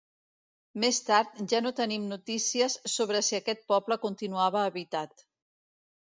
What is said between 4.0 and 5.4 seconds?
continuava habitat.